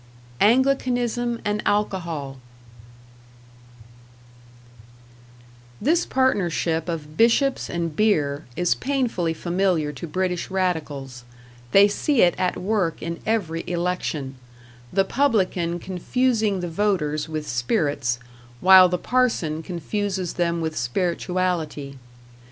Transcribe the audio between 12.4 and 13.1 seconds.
work